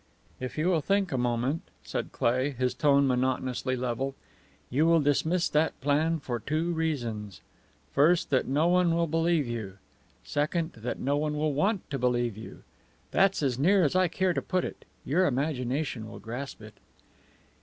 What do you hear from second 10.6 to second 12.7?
that no one will want to believe you.